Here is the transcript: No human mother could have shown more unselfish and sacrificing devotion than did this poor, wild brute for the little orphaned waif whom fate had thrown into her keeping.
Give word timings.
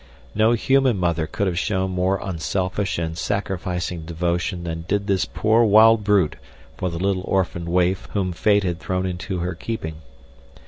No 0.33 0.53
human 0.53 0.97
mother 0.97 1.27
could 1.27 1.45
have 1.45 1.59
shown 1.59 1.91
more 1.91 2.17
unselfish 2.23 2.97
and 2.97 3.15
sacrificing 3.15 4.01
devotion 4.03 4.63
than 4.63 4.83
did 4.87 5.05
this 5.05 5.25
poor, 5.25 5.63
wild 5.63 6.03
brute 6.03 6.37
for 6.75 6.89
the 6.89 6.97
little 6.97 7.21
orphaned 7.27 7.69
waif 7.69 8.07
whom 8.13 8.31
fate 8.33 8.63
had 8.63 8.79
thrown 8.79 9.05
into 9.05 9.41
her 9.41 9.53
keeping. 9.53 9.97